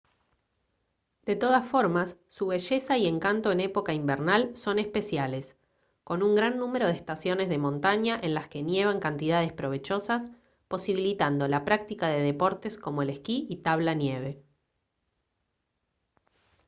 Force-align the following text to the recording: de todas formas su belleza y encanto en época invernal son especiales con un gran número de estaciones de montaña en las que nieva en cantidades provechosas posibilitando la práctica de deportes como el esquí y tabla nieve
de 1.27 1.35
todas 1.35 1.63
formas 1.63 2.17
su 2.27 2.47
belleza 2.47 2.97
y 2.97 3.05
encanto 3.05 3.51
en 3.51 3.59
época 3.59 3.93
invernal 3.93 4.49
son 4.57 4.79
especiales 4.79 5.55
con 6.03 6.23
un 6.23 6.33
gran 6.33 6.57
número 6.57 6.87
de 6.87 6.93
estaciones 6.93 7.49
de 7.49 7.59
montaña 7.59 8.19
en 8.19 8.33
las 8.33 8.47
que 8.47 8.63
nieva 8.63 8.91
en 8.91 8.99
cantidades 8.99 9.53
provechosas 9.53 10.31
posibilitando 10.67 11.47
la 11.47 11.65
práctica 11.65 12.07
de 12.09 12.21
deportes 12.23 12.79
como 12.79 13.03
el 13.03 13.11
esquí 13.11 13.45
y 13.47 13.57
tabla 13.57 13.93
nieve 13.93 14.41